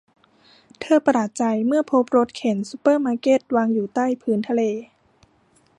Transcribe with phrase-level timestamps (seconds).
[0.79, 4.61] เธอประหลาดใจเมื่อพบรถเข็นซูเปอร์มาร์เก็ตวางอยู่ใต้พื้นทะเล